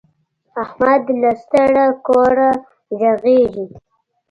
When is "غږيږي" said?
2.99-3.65